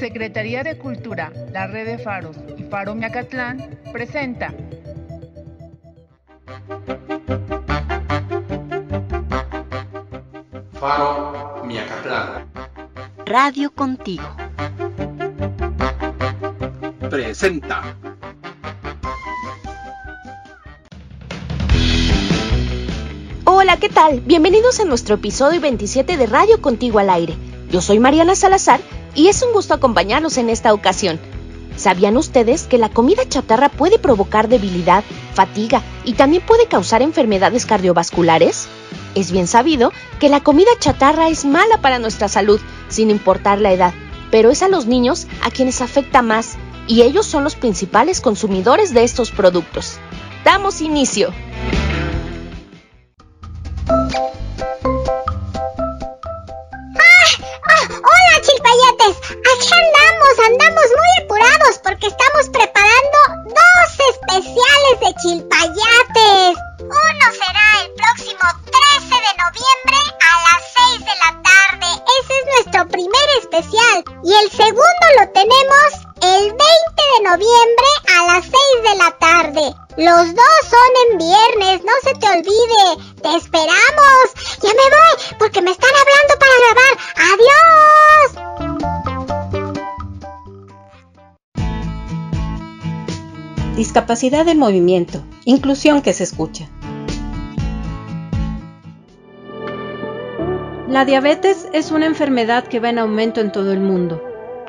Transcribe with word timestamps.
Secretaría 0.00 0.62
de 0.62 0.78
Cultura, 0.78 1.30
la 1.52 1.66
Red 1.66 1.84
de 1.84 1.98
Faros 1.98 2.34
y 2.56 2.62
Faro 2.62 2.94
Miacatlán 2.94 3.78
presenta 3.92 4.50
Faro 10.72 11.62
Miacatlán. 11.66 12.46
Radio 13.26 13.70
contigo. 13.72 14.24
Presenta. 17.10 17.94
Hola, 23.44 23.76
¿qué 23.76 23.90
tal? 23.90 24.20
Bienvenidos 24.22 24.80
a 24.80 24.86
nuestro 24.86 25.16
episodio 25.16 25.60
27 25.60 26.16
de 26.16 26.24
Radio 26.24 26.62
Contigo 26.62 27.00
al 27.00 27.10
Aire. 27.10 27.34
Yo 27.70 27.82
soy 27.82 27.98
Mariana 27.98 28.34
Salazar 28.34 28.80
y 29.14 29.28
es 29.28 29.42
un 29.42 29.52
gusto 29.52 29.74
acompañarlos 29.74 30.38
en 30.38 30.50
esta 30.50 30.72
ocasión. 30.72 31.20
¿Sabían 31.76 32.16
ustedes 32.16 32.64
que 32.64 32.78
la 32.78 32.90
comida 32.90 33.28
chatarra 33.28 33.68
puede 33.68 33.98
provocar 33.98 34.48
debilidad, 34.48 35.02
fatiga 35.34 35.82
y 36.04 36.12
también 36.12 36.42
puede 36.44 36.66
causar 36.66 37.00
enfermedades 37.00 37.64
cardiovasculares? 37.64 38.68
Es 39.14 39.32
bien 39.32 39.46
sabido 39.46 39.92
que 40.18 40.28
la 40.28 40.40
comida 40.40 40.70
chatarra 40.78 41.28
es 41.28 41.44
mala 41.44 41.80
para 41.80 41.98
nuestra 41.98 42.28
salud, 42.28 42.60
sin 42.88 43.10
importar 43.10 43.60
la 43.60 43.72
edad, 43.72 43.94
pero 44.30 44.50
es 44.50 44.62
a 44.62 44.68
los 44.68 44.86
niños 44.86 45.26
a 45.42 45.50
quienes 45.50 45.80
afecta 45.80 46.22
más, 46.22 46.56
y 46.86 47.02
ellos 47.02 47.26
son 47.26 47.44
los 47.44 47.54
principales 47.54 48.20
consumidores 48.20 48.92
de 48.92 49.04
estos 49.04 49.30
productos. 49.30 49.98
Damos 50.44 50.80
inicio. 50.80 51.32
Discapacidad 93.80 94.44
del 94.44 94.58
movimiento. 94.58 95.24
Inclusión 95.46 96.02
que 96.02 96.12
se 96.12 96.24
escucha. 96.24 96.68
La 100.86 101.06
diabetes 101.06 101.66
es 101.72 101.90
una 101.90 102.04
enfermedad 102.04 102.64
que 102.64 102.78
va 102.78 102.90
en 102.90 102.98
aumento 102.98 103.40
en 103.40 103.50
todo 103.50 103.72
el 103.72 103.80
mundo. 103.80 104.22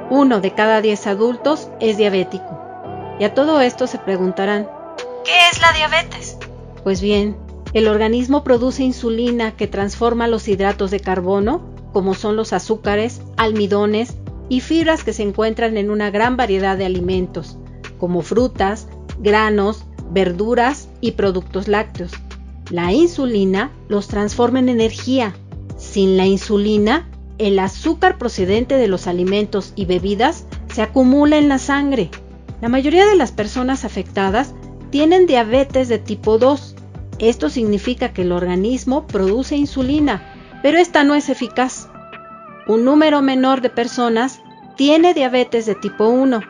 Uno 0.09 0.39
de 0.39 0.53
cada 0.53 0.79
diez 0.79 1.07
adultos 1.07 1.67
es 1.81 1.97
diabético. 1.97 2.57
Y 3.19 3.25
a 3.25 3.33
todo 3.33 3.59
esto 3.59 3.85
se 3.85 3.97
preguntarán, 3.97 4.69
¿qué 5.25 5.33
es 5.51 5.59
la 5.59 5.73
diabetes? 5.73 6.37
Pues 6.81 7.01
bien, 7.01 7.35
el 7.73 7.89
organismo 7.89 8.45
produce 8.45 8.83
insulina 8.83 9.57
que 9.57 9.67
transforma 9.67 10.29
los 10.29 10.47
hidratos 10.47 10.89
de 10.89 11.01
carbono, 11.01 11.59
como 11.91 12.13
son 12.13 12.37
los 12.37 12.53
azúcares, 12.53 13.21
almidones 13.35 14.15
y 14.47 14.61
fibras 14.61 15.03
que 15.03 15.11
se 15.11 15.23
encuentran 15.23 15.75
en 15.75 15.91
una 15.91 16.11
gran 16.11 16.37
variedad 16.37 16.77
de 16.77 16.85
alimentos, 16.85 17.57
como 17.99 18.21
frutas, 18.21 18.87
granos, 19.21 19.85
verduras 20.11 20.89
y 20.99 21.11
productos 21.11 21.67
lácteos. 21.67 22.11
La 22.69 22.91
insulina 22.91 23.71
los 23.87 24.07
transforma 24.07 24.59
en 24.59 24.69
energía. 24.69 25.33
Sin 25.77 26.17
la 26.17 26.25
insulina, 26.25 27.09
el 27.37 27.59
azúcar 27.59 28.17
procedente 28.17 28.75
de 28.75 28.87
los 28.87 29.07
alimentos 29.07 29.73
y 29.75 29.85
bebidas 29.85 30.45
se 30.71 30.81
acumula 30.81 31.37
en 31.37 31.49
la 31.49 31.57
sangre. 31.57 32.09
La 32.61 32.69
mayoría 32.69 33.05
de 33.05 33.15
las 33.15 33.31
personas 33.31 33.83
afectadas 33.83 34.53
tienen 34.91 35.25
diabetes 35.25 35.89
de 35.89 35.97
tipo 35.97 36.37
2. 36.37 36.75
Esto 37.19 37.49
significa 37.49 38.13
que 38.13 38.21
el 38.21 38.31
organismo 38.31 39.07
produce 39.07 39.55
insulina, 39.55 40.59
pero 40.61 40.77
esta 40.77 41.03
no 41.03 41.15
es 41.15 41.29
eficaz. 41.29 41.89
Un 42.67 42.85
número 42.85 43.21
menor 43.21 43.61
de 43.61 43.69
personas 43.69 44.41
tiene 44.77 45.13
diabetes 45.13 45.65
de 45.65 45.75
tipo 45.75 46.07
1. 46.07 46.41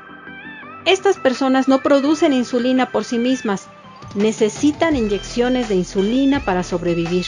Estas 0.85 1.17
personas 1.17 1.67
no 1.67 1.79
producen 1.79 2.33
insulina 2.33 2.91
por 2.91 3.03
sí 3.03 3.19
mismas, 3.19 3.67
necesitan 4.15 4.95
inyecciones 4.95 5.69
de 5.69 5.75
insulina 5.75 6.39
para 6.39 6.63
sobrevivir. 6.63 7.27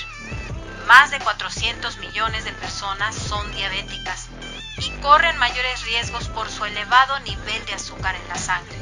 Más 0.88 1.12
de 1.12 1.20
400 1.20 2.00
millones 2.00 2.46
de 2.46 2.52
personas 2.54 3.16
son 3.16 3.46
diabéticas 3.54 4.28
y 4.80 4.90
corren 5.02 5.38
mayores 5.38 5.86
riesgos 5.86 6.30
por 6.30 6.50
su 6.50 6.66
elevado 6.66 7.20
nivel 7.20 7.66
de 7.68 7.74
azúcar 7.74 8.16
en 8.16 8.28
la 8.28 8.36
sangre. 8.36 8.76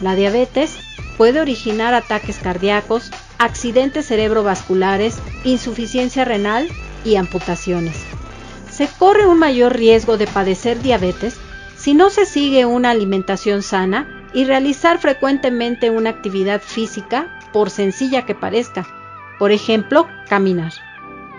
La 0.00 0.16
diabetes 0.16 0.78
puede 1.16 1.40
originar 1.40 1.94
ataques 1.94 2.38
cardíacos, 2.38 3.12
accidentes 3.38 4.06
cerebrovasculares, 4.06 5.18
insuficiencia 5.44 6.24
renal 6.24 6.68
y 7.04 7.16
amputaciones. 7.16 7.96
Se 8.70 8.88
corre 8.98 9.26
un 9.28 9.38
mayor 9.38 9.76
riesgo 9.76 10.16
de 10.16 10.26
padecer 10.26 10.82
diabetes 10.82 11.36
si 11.82 11.94
no 11.94 12.10
se 12.10 12.26
sigue 12.26 12.64
una 12.64 12.90
alimentación 12.90 13.60
sana 13.60 14.06
y 14.32 14.44
realizar 14.44 15.00
frecuentemente 15.00 15.90
una 15.90 16.10
actividad 16.10 16.62
física, 16.62 17.40
por 17.52 17.70
sencilla 17.70 18.24
que 18.24 18.36
parezca. 18.36 18.86
Por 19.40 19.50
ejemplo, 19.50 20.06
caminar. 20.28 20.72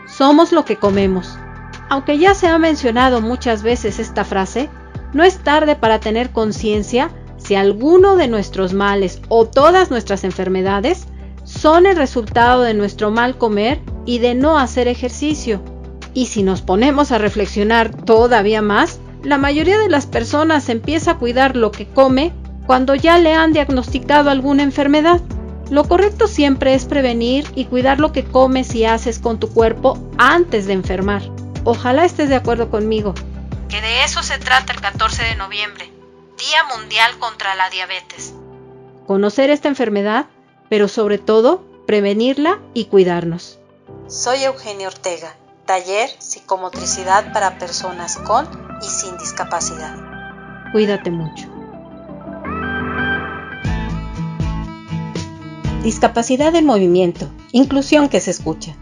Somos 0.05 0.51
lo 0.51 0.65
que 0.65 0.75
comemos. 0.75 1.39
Aunque 1.87 2.17
ya 2.17 2.33
se 2.33 2.47
ha 2.47 2.57
mencionado 2.57 3.21
muchas 3.21 3.63
veces 3.63 3.99
esta 3.99 4.25
frase, 4.25 4.69
no 5.13 5.23
es 5.23 5.37
tarde 5.39 5.77
para 5.77 6.01
tener 6.01 6.31
conciencia 6.31 7.09
si 7.37 7.55
alguno 7.55 8.17
de 8.17 8.27
nuestros 8.27 8.73
males 8.73 9.21
o 9.29 9.45
todas 9.45 9.91
nuestras 9.91 10.25
enfermedades 10.25 11.05
son 11.45 11.85
el 11.85 11.95
resultado 11.95 12.63
de 12.63 12.73
nuestro 12.73 13.11
mal 13.11 13.37
comer 13.37 13.79
y 14.05 14.19
de 14.19 14.35
no 14.35 14.59
hacer 14.59 14.89
ejercicio. 14.89 15.61
Y 16.13 16.25
si 16.25 16.43
nos 16.43 16.61
ponemos 16.61 17.13
a 17.13 17.17
reflexionar 17.17 17.95
todavía 17.95 18.61
más, 18.61 18.99
la 19.23 19.37
mayoría 19.37 19.77
de 19.77 19.89
las 19.89 20.05
personas 20.05 20.67
empieza 20.69 21.11
a 21.11 21.17
cuidar 21.17 21.55
lo 21.55 21.71
que 21.71 21.87
come 21.87 22.33
cuando 22.67 22.93
ya 22.93 23.17
le 23.17 23.33
han 23.33 23.53
diagnosticado 23.53 24.29
alguna 24.29 24.63
enfermedad. 24.63 25.21
Lo 25.69 25.85
correcto 25.85 26.27
siempre 26.27 26.73
es 26.73 26.85
prevenir 26.85 27.45
y 27.55 27.65
cuidar 27.65 27.99
lo 27.99 28.11
que 28.11 28.25
comes 28.25 28.75
y 28.75 28.85
haces 28.85 29.19
con 29.19 29.39
tu 29.39 29.49
cuerpo 29.49 29.97
antes 30.17 30.67
de 30.67 30.73
enfermar. 30.73 31.21
Ojalá 31.63 32.03
estés 32.03 32.27
de 32.29 32.35
acuerdo 32.35 32.69
conmigo. 32.69 33.13
Que 33.69 33.81
de 33.81 34.03
eso 34.03 34.21
se 34.23 34.37
trata 34.37 34.73
el 34.73 34.81
14 34.81 35.23
de 35.23 35.35
noviembre, 35.35 35.89
Día 36.37 36.77
Mundial 36.77 37.17
contra 37.17 37.55
la 37.55 37.69
Diabetes. 37.69 38.33
Conocer 39.07 39.49
esta 39.49 39.69
enfermedad, 39.69 40.25
pero 40.69 40.87
sobre 40.87 41.17
todo, 41.17 41.63
prevenirla 41.87 42.59
y 42.73 42.85
cuidarnos. 42.85 43.57
Soy 44.07 44.43
Eugenia 44.43 44.87
Ortega, 44.87 45.35
taller 45.65 46.09
Psicomotricidad 46.19 47.31
para 47.33 47.57
personas 47.57 48.17
con 48.17 48.47
y 48.81 48.85
sin 48.85 49.17
discapacidad. 49.17 49.95
Cuídate 50.71 51.11
mucho. 51.11 51.47
Discapacidad 55.83 56.53
del 56.53 56.65
movimiento. 56.65 57.29
Inclusión 57.51 58.09
que 58.09 58.19
se 58.19 58.31
escucha. 58.31 58.75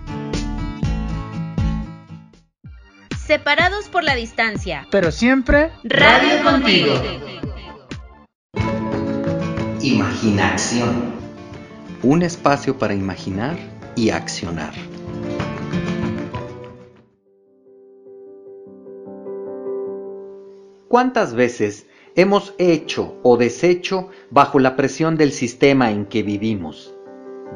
Separados 3.25 3.89
por 3.89 4.03
la 4.03 4.15
distancia. 4.15 4.87
Pero 4.91 5.11
siempre 5.11 5.71
Radio 5.83 6.43
contigo. 6.43 6.93
Imaginación. 9.81 11.15
Un 12.03 12.21
espacio 12.21 12.77
para 12.77 12.93
imaginar 12.93 13.57
y 13.95 14.09
accionar. 14.11 14.90
¿Cuántas 20.91 21.35
veces 21.35 21.87
hemos 22.17 22.53
hecho 22.57 23.15
o 23.23 23.37
deshecho 23.37 24.09
bajo 24.29 24.59
la 24.59 24.75
presión 24.75 25.15
del 25.15 25.31
sistema 25.31 25.89
en 25.89 26.05
que 26.05 26.21
vivimos? 26.21 26.93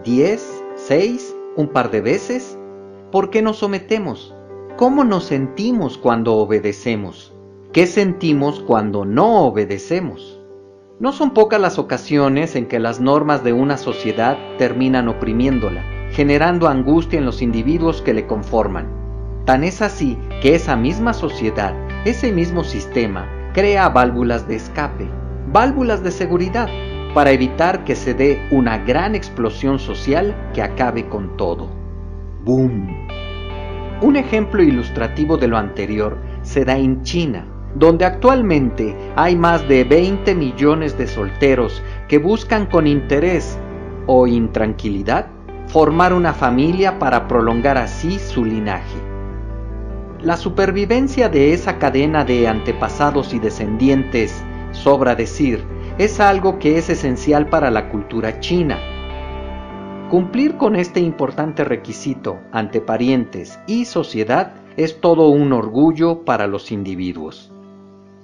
¿Diez? 0.06 0.64
¿Seis? 0.76 1.36
¿Un 1.58 1.68
par 1.68 1.92
de 1.92 2.00
veces? 2.00 2.58
¿Por 3.12 3.32
qué 3.32 3.42
nos 3.42 3.58
sometemos? 3.58 4.34
¿Cómo 4.78 5.04
nos 5.04 5.26
sentimos 5.26 5.98
cuando 5.98 6.36
obedecemos? 6.36 7.34
¿Qué 7.74 7.88
sentimos 7.88 8.62
cuando 8.62 9.04
no 9.04 9.42
obedecemos? 9.48 10.40
No 11.02 11.12
son 11.12 11.32
pocas 11.32 11.60
las 11.60 11.78
ocasiones 11.78 12.56
en 12.56 12.68
que 12.68 12.80
las 12.80 13.02
normas 13.02 13.44
de 13.44 13.52
una 13.52 13.76
sociedad 13.76 14.38
terminan 14.58 15.10
oprimiéndola, 15.10 15.84
generando 16.12 16.70
angustia 16.70 17.20
en 17.20 17.26
los 17.26 17.42
individuos 17.42 18.02
que 18.02 18.14
le 18.14 18.28
conforman. 18.28 19.44
Tan 19.44 19.66
es 19.66 19.82
así 19.82 20.18
que 20.42 20.56
esa 20.56 20.78
misma 20.78 21.14
sociedad, 21.14 21.76
ese 22.06 22.32
mismo 22.32 22.64
sistema, 22.64 23.28
crea 23.54 23.90
válvulas 23.90 24.48
de 24.48 24.56
escape, 24.56 25.10
válvulas 25.52 26.04
de 26.04 26.12
seguridad, 26.12 26.70
para 27.16 27.32
evitar 27.32 27.84
que 27.84 27.96
se 27.96 28.14
dé 28.14 28.48
una 28.52 28.78
gran 28.78 29.16
explosión 29.16 29.80
social 29.80 30.36
que 30.54 30.62
acabe 30.62 31.08
con 31.10 31.36
todo. 31.36 31.68
¡Boom! 32.44 33.08
Un 34.02 34.18
ejemplo 34.18 34.62
ilustrativo 34.62 35.38
de 35.38 35.48
lo 35.48 35.58
anterior 35.58 36.18
se 36.44 36.64
da 36.64 36.78
en 36.78 37.02
China, 37.02 37.48
donde 37.74 38.06
actualmente 38.06 38.96
hay 39.16 39.36
más 39.36 39.68
de 39.68 39.84
20 39.84 40.36
millones 40.36 40.98
de 40.98 41.08
solteros 41.08 41.82
que 42.08 42.20
buscan 42.20 42.68
con 42.68 42.86
interés 42.86 43.58
o 44.06 44.28
intranquilidad 44.28 45.28
formar 45.68 46.14
una 46.14 46.34
familia 46.34 47.00
para 47.00 47.28
prolongar 47.28 47.78
así 47.78 48.20
su 48.20 48.46
linaje. 48.46 49.05
La 50.26 50.38
supervivencia 50.38 51.30
de 51.30 51.54
esa 51.54 51.78
cadena 51.78 52.26
de 52.26 52.48
antepasados 52.48 53.32
y 53.36 53.38
descendientes, 53.38 54.44
sobra 54.72 55.14
decir, 55.14 55.64
es 56.00 56.20
algo 56.20 56.58
que 56.58 56.80
es 56.80 56.90
esencial 56.90 57.48
para 57.48 57.70
la 57.70 57.90
cultura 57.90 58.40
china. 58.40 58.80
Cumplir 60.10 60.58
con 60.58 60.78
este 60.78 61.00
importante 61.00 61.64
requisito 61.64 62.40
ante 62.52 62.82
parientes 62.82 63.60
y 63.68 63.86
sociedad 63.86 64.56
es 64.78 65.00
todo 65.00 65.30
un 65.30 65.54
orgullo 65.54 66.26
para 66.26 66.48
los 66.48 66.72
individuos. 66.72 67.52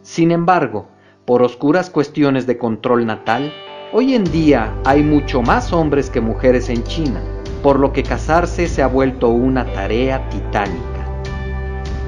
Sin 0.02 0.32
embargo, 0.32 0.88
por 1.26 1.44
oscuras 1.44 1.92
cuestiones 1.92 2.48
de 2.48 2.58
control 2.58 3.06
natal, 3.06 3.54
hoy 3.94 4.16
en 4.16 4.24
día 4.24 4.74
hay 4.86 5.04
mucho 5.04 5.44
más 5.44 5.72
hombres 5.72 6.10
que 6.10 6.20
mujeres 6.20 6.68
en 6.70 6.84
China, 6.84 7.22
por 7.62 7.80
lo 7.80 7.94
que 7.94 8.02
casarse 8.02 8.68
se 8.68 8.82
ha 8.82 8.88
vuelto 8.88 9.30
una 9.30 9.72
tarea 9.72 10.28
titánica. 10.30 10.91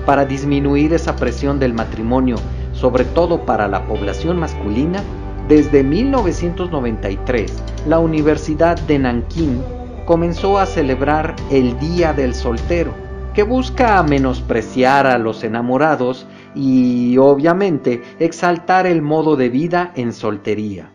Para 0.06 0.26
disminuir 0.26 0.94
esa 0.94 1.16
presión 1.16 1.60
del 1.60 1.74
matrimonio, 1.74 2.36
sobre 2.74 3.06
todo 3.06 3.46
para 3.46 3.68
la 3.68 3.86
población 3.86 4.38
masculina, 4.38 5.02
desde 5.48 5.84
1993, 5.84 7.64
la 7.88 8.00
Universidad 8.00 8.78
de 8.82 9.00
Nankín 9.00 9.62
comenzó 10.06 10.58
a 10.58 10.66
celebrar 10.66 11.36
el 11.52 11.80
Día 11.80 12.14
del 12.14 12.34
Soltero, 12.34 12.94
que 13.34 13.44
busca 13.44 14.04
menospreciar 14.04 15.08
a 15.08 15.18
los 15.18 15.44
enamorados 15.44 16.28
y, 16.54 17.18
obviamente, 17.18 18.02
exaltar 18.20 18.86
el 18.86 19.02
modo 19.02 19.36
de 19.38 19.50
vida 19.50 19.92
en 19.96 20.14
soltería. 20.14 20.92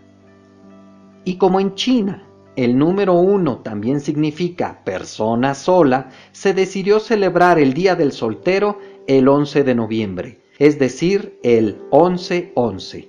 Y 1.25 1.37
como 1.37 1.61
en 1.61 1.75
China 1.75 2.29
el 2.59 2.77
número 2.77 3.15
uno 3.15 3.59
también 3.59 4.01
significa 4.01 4.81
persona 4.83 5.55
sola, 5.55 6.09
se 6.33 6.55
decidió 6.55 6.99
celebrar 6.99 7.61
el 7.61 7.73
Día 7.73 7.95
del 7.95 8.11
Soltero 8.11 8.79
el 9.09 9.27
11 9.27 9.65
de 9.65 9.75
noviembre, 9.75 10.41
es 10.59 10.79
decir, 10.79 11.41
el 11.43 11.81
11-11 11.91 13.09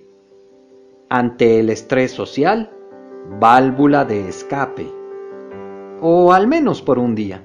ante 1.09 1.59
el 1.59 1.69
estrés 1.69 2.11
social, 2.11 2.71
válvula 3.39 4.05
de 4.05 4.29
escape. 4.29 4.87
O 6.01 6.33
al 6.33 6.47
menos 6.47 6.81
por 6.81 6.99
un 6.99 7.15
día. 7.15 7.43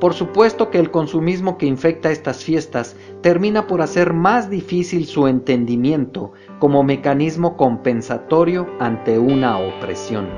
Por 0.00 0.12
supuesto 0.12 0.70
que 0.70 0.78
el 0.78 0.90
consumismo 0.90 1.56
que 1.56 1.64
infecta 1.64 2.10
estas 2.10 2.44
fiestas 2.44 2.96
termina 3.22 3.66
por 3.66 3.80
hacer 3.80 4.12
más 4.12 4.50
difícil 4.50 5.06
su 5.06 5.26
entendimiento 5.26 6.32
como 6.58 6.82
mecanismo 6.82 7.56
compensatorio 7.56 8.66
ante 8.78 9.18
una 9.18 9.56
opresión. 9.56 10.28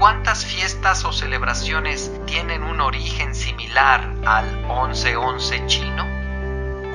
¿Cuántas 0.00 0.44
fiestas 0.44 1.04
o 1.04 1.12
celebraciones 1.12 2.10
tienen 2.24 2.62
un 2.62 2.80
origen 2.80 3.34
similar 3.34 4.16
al 4.24 4.46
11-11 4.66 5.66
chino? 5.66 6.19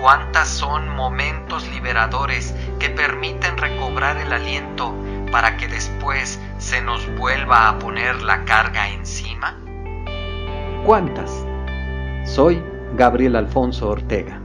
Cuántas 0.02 0.48
son 0.48 0.90
momentos 0.90 1.68
liberadores 1.70 2.54
que 2.80 2.90
permiten 2.90 3.58
recobrar 3.58 4.18
el 4.18 4.32
aliento 4.32 4.94
para 5.32 5.58
que 5.58 5.68
después 5.68 6.40
se 6.58 6.82
nos 6.82 7.14
vuelva 7.18 7.70
a 7.70 7.80
poner 7.80 8.22
la 8.22 8.46
carga 8.46 8.90
encima? 8.90 9.60
¿Cuántas? 10.86 11.46
Soy 12.26 12.62
Gabriel 12.96 13.36
Alfonso 13.36 13.90
Ortega. 13.90 14.40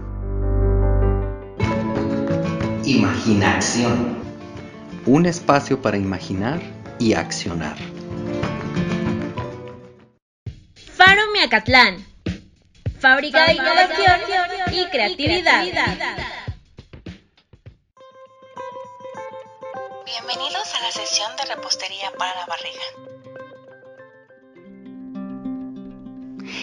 Imaginación. 2.85 4.19
Un 5.07 5.27
espacio 5.27 5.81
para 5.81 5.97
imaginar 5.97 6.61
y 6.99 7.15
accionar. 7.15 7.77
Faro 10.97 11.23
Miacatlán 11.33 12.10
fábrica 13.01 13.47
de 13.47 13.55
innovación 13.55 14.21
y 14.73 14.85
creatividad. 14.91 15.65
Bienvenidos 20.05 20.75
a 20.75 20.83
la 20.83 20.91
sesión 20.93 21.31
de 21.37 21.55
repostería 21.55 22.13
para 22.19 22.35
la 22.35 22.47
barriga. 22.47 22.85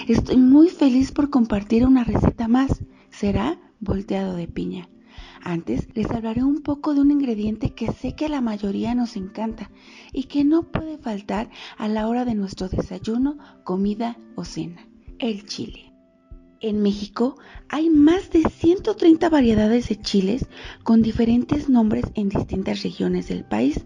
Estoy 0.08 0.38
muy 0.38 0.70
feliz 0.70 1.12
por 1.12 1.30
compartir 1.30 1.86
una 1.86 2.04
receta 2.04 2.48
más. 2.48 2.84
Será 3.10 3.58
volteado 3.80 4.36
de 4.36 4.48
piña. 4.48 4.90
Antes 5.42 5.88
les 5.96 6.10
hablaré 6.12 6.44
un 6.44 6.62
poco 6.62 6.94
de 6.94 7.02
un 7.02 7.10
ingrediente 7.10 7.74
que 7.74 7.92
sé 7.92 8.16
que 8.16 8.26
a 8.26 8.30
la 8.30 8.42
mayoría 8.42 8.94
nos 8.94 9.16
encanta 9.16 9.72
y 10.14 10.26
que 10.26 10.44
no 10.44 10.72
puede 10.72 10.98
faltar 10.98 11.50
a 11.78 11.88
la 11.88 12.08
hora 12.08 12.26
de 12.26 12.36
nuestro 12.36 12.70
desayuno, 12.70 13.38
comida 13.64 14.18
o 14.36 14.46
cena, 14.46 14.88
el 15.20 15.46
chile. 15.46 15.97
En 16.60 16.82
México 16.82 17.38
hay 17.70 17.92
más 17.92 18.32
de 18.32 18.42
130 18.42 19.30
variedades 19.30 19.90
de 19.90 20.02
chiles 20.02 20.48
con 20.84 21.04
diferentes 21.04 21.70
nombres 21.70 22.06
en 22.16 22.30
distintas 22.30 22.82
regiones 22.82 23.28
del 23.28 23.44
país. 23.44 23.86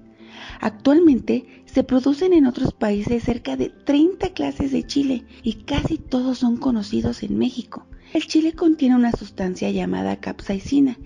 Actualmente 0.62 1.64
se 1.66 1.84
producen 1.84 2.32
en 2.32 2.46
otros 2.46 2.74
países 2.74 3.24
cerca 3.24 3.58
de 3.58 3.70
30 3.70 4.30
clases 4.30 4.72
de 4.72 4.88
chile 4.88 5.26
y 5.44 5.64
casi 5.64 5.98
todos 5.98 6.38
son 6.38 6.56
conocidos 6.56 7.24
en 7.24 7.38
México. 7.38 7.88
El 8.14 8.26
chile 8.28 8.54
contiene 8.54 8.96
una 8.96 9.12
sustancia 9.12 9.70
llamada 9.70 10.22
capsaicina 10.22 10.98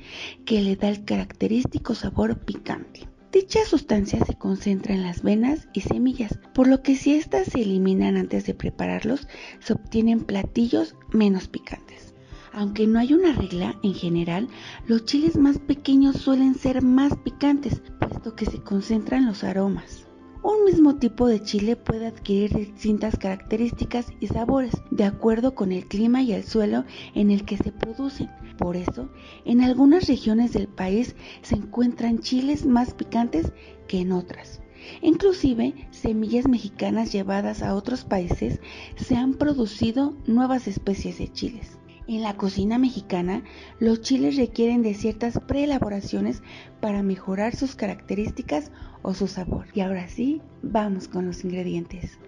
que 0.45 0.61
le 0.61 0.75
da 0.75 0.89
el 0.89 1.03
característico 1.03 1.95
sabor 1.95 2.45
picante. 2.45 3.07
Dicha 3.35 3.65
sustancia 3.65 4.23
se 4.23 4.35
concentra 4.35 4.95
en 4.95 5.03
las 5.03 5.21
venas 5.21 5.67
y 5.73 5.81
semillas, 5.81 6.39
por 6.53 6.67
lo 6.67 6.81
que 6.81 6.95
si 6.95 7.15
éstas 7.15 7.47
se 7.47 7.63
eliminan 7.63 8.15
antes 8.15 8.45
de 8.45 8.53
prepararlos, 8.53 9.27
se 9.59 9.73
obtienen 9.73 10.23
platillos 10.23 10.95
menos 11.11 11.49
picantes. 11.49 12.13
Aunque 12.53 12.87
no 12.87 12.97
hay 12.97 13.13
una 13.13 13.33
regla, 13.33 13.77
en 13.83 13.93
general, 13.93 14.47
los 14.87 15.03
chiles 15.03 15.35
más 15.35 15.59
pequeños 15.59 16.15
suelen 16.15 16.55
ser 16.55 16.81
más 16.81 17.13
picantes, 17.25 17.81
puesto 17.99 18.37
que 18.37 18.45
se 18.45 18.63
concentran 18.63 19.25
los 19.25 19.43
aromas. 19.43 20.04
Un 20.47 20.63
mismo 20.63 20.97
tipo 20.97 21.25
de 21.25 21.41
chile 21.41 21.75
puede 21.75 22.05
adquirir 22.05 22.55
distintas 22.55 23.17
características 23.17 24.13
y 24.19 24.27
sabores 24.27 24.73
de 24.91 25.03
acuerdo 25.03 25.55
con 25.55 25.71
el 25.71 25.87
clima 25.87 26.21
y 26.21 26.33
el 26.33 26.43
suelo 26.43 26.85
en 27.15 27.31
el 27.31 27.45
que 27.45 27.57
se 27.57 27.71
producen. 27.71 28.29
Por 28.55 28.77
eso, 28.77 29.09
en 29.43 29.61
algunas 29.61 30.07
regiones 30.07 30.53
del 30.53 30.67
país 30.67 31.15
se 31.41 31.55
encuentran 31.55 32.19
chiles 32.19 32.63
más 32.63 32.93
picantes 32.93 33.53
que 33.87 34.01
en 34.01 34.11
otras. 34.11 34.61
Inclusive, 35.01 35.73
semillas 35.89 36.47
mexicanas 36.47 37.11
llevadas 37.11 37.63
a 37.63 37.73
otros 37.73 38.03
países 38.03 38.59
se 38.97 39.15
han 39.15 39.33
producido 39.33 40.15
nuevas 40.27 40.67
especies 40.67 41.17
de 41.17 41.33
chiles. 41.33 41.79
En 42.07 42.21
la 42.21 42.37
cocina 42.37 42.77
mexicana, 42.77 43.43
los 43.79 44.01
chiles 44.01 44.35
requieren 44.35 44.83
de 44.83 44.93
ciertas 44.93 45.39
preelaboraciones 45.39 46.43
para 46.79 47.01
mejorar 47.01 47.55
sus 47.55 47.75
características 47.75 48.71
o 49.01 49.15
su 49.15 49.27
sabor. 49.27 49.65
Y 49.73 49.81
ahora 49.81 50.07
sí, 50.07 50.41
vamos 50.61 51.07
con 51.07 51.25
los 51.25 51.43
ingredientes. 51.43 52.19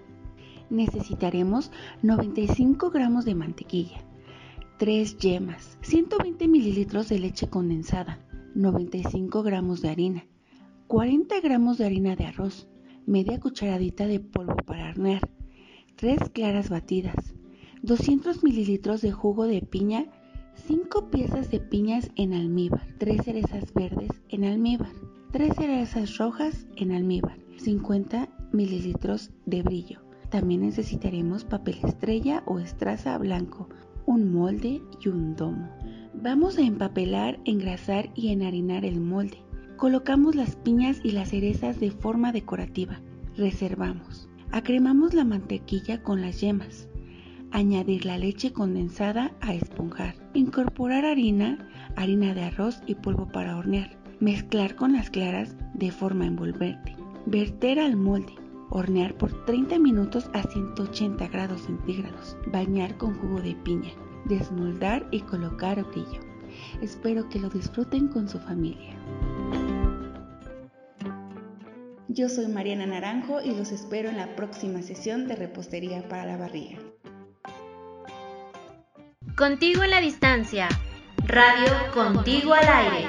Necesitaremos 0.72 1.72
95 2.02 2.90
gramos 2.90 3.24
de 3.26 3.36
mantequilla, 3.36 4.04
3 4.80 5.18
yemas, 5.20 5.78
120 5.82 6.48
mililitros 6.48 7.08
de 7.10 7.20
leche 7.20 7.48
condensada, 7.48 8.20
95 8.56 9.44
gramos 9.44 9.82
de 9.82 9.90
harina, 9.90 10.26
40 10.88 11.40
gramos 11.42 11.78
de 11.78 11.86
harina 11.86 12.16
de 12.16 12.26
arroz, 12.26 12.68
media 13.06 13.40
cucharadita 13.40 14.08
de 14.08 14.20
polvo 14.20 14.56
para 14.56 14.90
hornear, 14.90 15.30
3 15.96 16.30
claras 16.34 16.70
batidas, 16.70 17.37
200 17.88 18.44
mililitros 18.44 19.00
de 19.01 19.13
jugo 19.13 19.48
de 19.48 19.62
piña, 19.62 20.08
5 20.67 21.10
piezas 21.10 21.50
de 21.50 21.62
piñas 21.62 22.12
en 22.17 22.34
almíbar, 22.34 22.86
3 22.98 23.24
cerezas 23.24 23.74
verdes 23.74 24.10
en 24.27 24.44
almíbar, 24.44 24.91
3 25.32 25.56
cerezas 25.56 26.17
rojas 26.17 26.67
en 26.75 26.91
almíbar, 26.91 27.38
50 27.56 28.27
mililitros 28.51 29.32
de 29.46 29.63
brillo. 29.63 30.01
También 30.29 30.62
necesitaremos 30.63 31.46
papel 31.46 31.77
estrella 31.82 32.44
o 32.46 32.60
estraza 32.60 33.17
blanco, 33.17 33.70
un 34.06 34.34
molde 34.34 34.82
y 35.00 35.08
un 35.08 35.38
domo. 35.38 35.70
Vamos 36.13 36.58
a 36.58 36.63
empapelar, 36.63 37.39
engrasar 37.46 38.10
y 38.15 38.34
enharinar 38.34 38.84
el 38.84 39.00
molde. 39.00 39.41
Colocamos 39.77 40.36
las 40.36 40.58
piñas 40.58 41.00
y 41.06 41.12
las 41.12 41.29
cerezas 41.29 41.79
de 41.79 41.91
forma 41.91 42.34
decorativa. 42.34 43.00
Reservamos. 43.38 44.27
Acremamos 44.51 45.13
la 45.13 45.24
mantequilla 45.24 46.03
con 46.03 46.20
las 46.20 46.41
yemas 46.41 46.89
añadir 47.51 48.06
la 48.06 48.18
leche 48.18 48.51
condensada 48.51 49.32
a 49.42 49.54
esponjar, 49.54 50.16
incorporar 50.34 51.06
harina, 51.06 51.68
harina 51.96 52.34
de 52.34 52.44
arroz 52.44 52.82
y 52.86 52.96
polvo 52.96 53.27
para 53.27 53.58
hornear. 53.58 53.98
Mezclar 54.20 54.75
con 54.75 54.94
las 54.94 55.10
claras 55.10 55.56
de 55.75 55.92
forma 55.92 56.25
envolvente. 56.25 56.96
Verter 57.27 57.80
al 57.80 57.96
molde. 57.96 58.34
Hornear 58.70 59.13
por 59.16 59.46
30 59.46 59.77
minutos 59.80 60.30
a 60.34 60.44
180 60.44 61.27
grados 61.27 61.62
centígrados. 61.62 62.36
Bañar 62.51 62.98
con 62.98 63.13
jugo 63.20 63.42
de 63.42 63.56
piña. 63.56 63.92
Desmoldar 64.25 65.08
y 65.12 65.22
colocar 65.22 65.84
brillo. 65.92 66.20
Espero 66.82 67.30
que 67.30 67.39
lo 67.39 67.50
disfruten 67.50 68.08
con 68.08 68.27
su 68.27 68.39
familia. 68.39 68.96
Yo 72.08 72.30
soy 72.30 72.48
Mariana 72.48 72.88
Naranjo 72.88 73.42
y 73.42 73.56
los 73.56 73.72
espero 73.72 74.10
en 74.10 74.18
la 74.18 74.36
próxima 74.36 74.82
sesión 74.82 75.27
de 75.27 75.36
repostería 75.36 76.08
para 76.08 76.25
la 76.25 76.38
barriga. 76.38 76.80
Contigo 79.38 79.84
en 79.84 79.91
la 79.91 80.01
distancia. 80.01 80.67
Radio 81.27 81.72
Contigo 81.94 82.56
al 82.56 82.67
aire. 82.67 83.08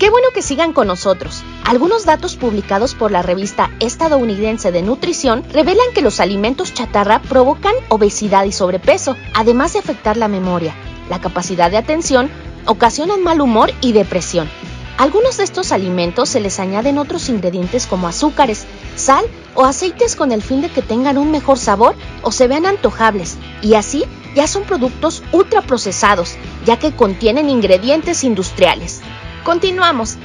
Qué 0.00 0.10
bueno 0.10 0.30
que 0.34 0.42
sigan 0.42 0.72
con 0.72 0.88
nosotros. 0.88 1.44
Algunos 1.64 2.04
datos 2.04 2.34
publicados 2.34 2.96
por 2.96 3.12
la 3.12 3.22
revista 3.22 3.70
estadounidense 3.78 4.72
de 4.72 4.82
nutrición 4.82 5.44
revelan 5.52 5.86
que 5.94 6.02
los 6.02 6.18
alimentos 6.18 6.74
chatarra 6.74 7.22
provocan 7.22 7.74
obesidad 7.88 8.46
y 8.46 8.50
sobrepeso, 8.50 9.16
además 9.32 9.74
de 9.74 9.78
afectar 9.78 10.16
la 10.16 10.26
memoria, 10.26 10.74
la 11.08 11.20
capacidad 11.20 11.70
de 11.70 11.76
atención, 11.76 12.28
ocasionan 12.66 13.22
mal 13.22 13.40
humor 13.40 13.70
y 13.80 13.92
depresión. 13.92 14.50
Algunos 14.98 15.36
de 15.36 15.44
estos 15.44 15.70
alimentos 15.70 16.30
se 16.30 16.40
les 16.40 16.58
añaden 16.58 16.98
otros 16.98 17.28
ingredientes 17.28 17.86
como 17.86 18.08
azúcares, 18.08 18.66
sal 18.98 19.24
o 19.54 19.64
aceites 19.64 20.16
con 20.16 20.32
el 20.32 20.42
fin 20.42 20.60
de 20.60 20.68
que 20.68 20.82
tengan 20.82 21.18
un 21.18 21.30
mejor 21.30 21.58
sabor 21.58 21.94
o 22.22 22.32
se 22.32 22.48
vean 22.48 22.66
antojables, 22.66 23.38
y 23.62 23.74
así 23.74 24.04
ya 24.34 24.46
son 24.46 24.64
productos 24.64 25.22
ultraprocesados, 25.32 26.36
ya 26.64 26.78
que 26.78 26.94
contienen 26.94 27.48
ingredientes 27.48 28.24
industriales. 28.24 29.00
Continuamos. 29.44 30.16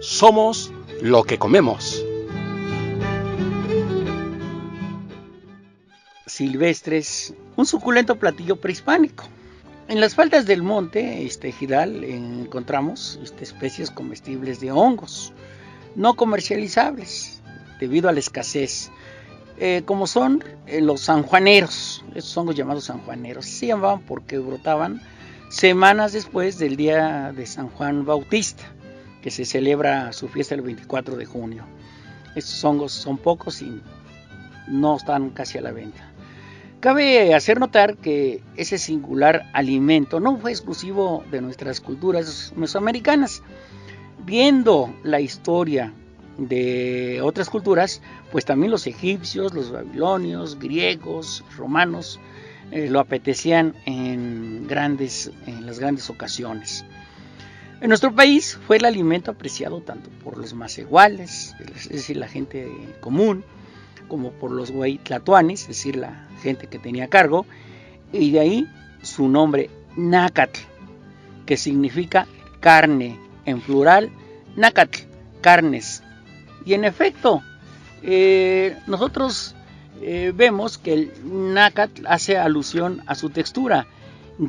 Somos 0.00 0.72
lo 1.00 1.22
que 1.24 1.38
comemos. 1.38 2.04
Silvestres, 6.26 7.34
un 7.56 7.66
suculento 7.66 8.16
platillo 8.16 8.56
prehispánico. 8.56 9.24
En 9.88 10.00
las 10.00 10.14
faldas 10.14 10.44
del 10.44 10.62
monte 10.62 11.24
este, 11.24 11.50
Gidal 11.50 12.04
encontramos 12.04 13.18
este, 13.22 13.44
especies 13.44 13.90
comestibles 13.90 14.60
de 14.60 14.70
hongos, 14.70 15.32
no 15.94 16.12
comercializables 16.12 17.40
debido 17.80 18.10
a 18.10 18.12
la 18.12 18.18
escasez, 18.18 18.90
eh, 19.56 19.80
como 19.86 20.06
son 20.06 20.44
eh, 20.66 20.82
los 20.82 21.00
sanjuaneros, 21.00 22.04
estos 22.14 22.36
hongos 22.36 22.54
llamados 22.54 22.84
sanjuaneros, 22.84 23.46
se 23.46 23.68
llamaban 23.68 24.00
porque 24.00 24.36
brotaban 24.36 25.00
semanas 25.48 26.12
después 26.12 26.58
del 26.58 26.76
día 26.76 27.32
de 27.34 27.46
San 27.46 27.70
Juan 27.70 28.04
Bautista, 28.04 28.64
que 29.22 29.30
se 29.30 29.46
celebra 29.46 30.12
su 30.12 30.28
fiesta 30.28 30.54
el 30.54 30.60
24 30.60 31.16
de 31.16 31.24
junio. 31.24 31.64
Estos 32.36 32.62
hongos 32.62 32.92
son 32.92 33.16
pocos 33.16 33.62
y 33.62 33.80
no 34.66 34.98
están 34.98 35.30
casi 35.30 35.56
a 35.56 35.62
la 35.62 35.72
venta. 35.72 36.12
Cabe 36.80 37.34
hacer 37.34 37.58
notar 37.58 37.96
que 37.96 38.40
ese 38.56 38.78
singular 38.78 39.50
alimento 39.52 40.20
no 40.20 40.36
fue 40.36 40.52
exclusivo 40.52 41.24
de 41.30 41.40
nuestras 41.40 41.80
culturas 41.80 42.52
mesoamericanas. 42.54 43.42
Viendo 44.24 44.94
la 45.02 45.20
historia 45.20 45.92
de 46.36 47.20
otras 47.20 47.50
culturas, 47.50 48.00
pues 48.30 48.44
también 48.44 48.70
los 48.70 48.86
egipcios, 48.86 49.54
los 49.54 49.72
babilonios, 49.72 50.56
griegos, 50.56 51.44
romanos, 51.56 52.20
eh, 52.70 52.88
lo 52.88 53.00
apetecían 53.00 53.74
en, 53.84 54.68
grandes, 54.68 55.32
en 55.46 55.66
las 55.66 55.80
grandes 55.80 56.08
ocasiones. 56.10 56.84
En 57.80 57.88
nuestro 57.88 58.14
país 58.14 58.56
fue 58.68 58.76
el 58.76 58.84
alimento 58.84 59.32
apreciado 59.32 59.80
tanto 59.80 60.10
por 60.22 60.38
los 60.38 60.54
más 60.54 60.78
iguales, 60.78 61.56
es 61.74 61.88
decir, 61.88 62.18
la 62.18 62.28
gente 62.28 62.68
común, 63.00 63.44
como 64.08 64.32
por 64.32 64.50
los 64.50 64.70
Huaytlatuanes, 64.70 65.62
es 65.62 65.68
decir, 65.68 65.96
la 65.96 66.26
gente 66.42 66.66
que 66.66 66.78
tenía 66.78 67.08
cargo, 67.08 67.46
y 68.12 68.30
de 68.32 68.40
ahí 68.40 68.66
su 69.02 69.28
nombre 69.28 69.70
Nácatl, 69.96 70.60
que 71.46 71.56
significa 71.56 72.26
carne, 72.60 73.18
en 73.44 73.60
plural, 73.60 74.10
Nácatl, 74.56 75.00
carnes. 75.40 76.02
Y 76.64 76.74
en 76.74 76.84
efecto, 76.84 77.42
eh, 78.02 78.76
nosotros 78.86 79.54
eh, 80.00 80.32
vemos 80.34 80.78
que 80.78 80.92
el 80.92 81.12
Nácatl 81.24 82.06
hace 82.06 82.36
alusión 82.36 83.02
a 83.06 83.14
su 83.14 83.30
textura, 83.30 83.86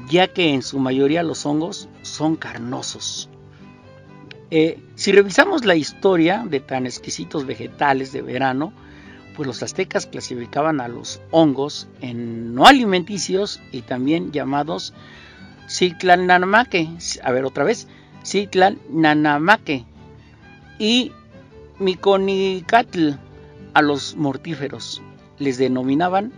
ya 0.10 0.28
que 0.28 0.54
en 0.54 0.62
su 0.62 0.80
mayoría 0.80 1.24
los 1.24 1.46
hongos 1.46 1.90
son 2.02 2.36
carnosos. 2.36 3.30
Eh, 4.52 4.80
si 4.96 5.12
revisamos 5.12 5.66
la 5.66 5.76
historia 5.76 6.44
de 6.48 6.60
tan 6.60 6.86
exquisitos 6.86 7.46
vegetales 7.46 8.12
de 8.12 8.22
verano, 8.22 8.74
pues 9.40 9.48
los 9.48 9.64
aztecas 9.64 10.06
clasificaban 10.06 10.82
a 10.82 10.90
los 10.90 11.22
hongos 11.32 11.88
en 12.02 12.54
no 12.54 12.66
alimenticios 12.66 13.62
y 13.72 13.84
también 13.84 14.34
llamados 14.34 14.94
Citlalnanamaque. 15.70 16.90
A 17.24 17.32
ver 17.32 17.46
otra 17.46 17.64
vez, 17.64 17.88
Citlalnanamaque. 18.26 19.86
Y 20.78 21.14
Miconicatl 21.78 23.12
a 23.74 23.82
los 23.82 24.18
mortíferos. 24.18 25.02
Les 25.38 25.58
denominaban 25.58 26.34